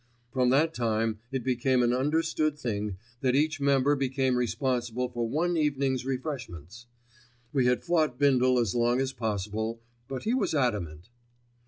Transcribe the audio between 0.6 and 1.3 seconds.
time